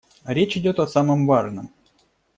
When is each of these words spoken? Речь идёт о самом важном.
Речь 0.25 0.57
идёт 0.57 0.79
о 0.79 0.87
самом 0.87 1.27
важном. 1.27 1.69